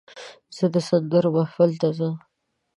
زه 0.55 0.65
د 0.73 0.75
سندرو 0.89 1.29
محفل 1.35 1.71
ته 1.81 1.89
ځم. 1.97 2.15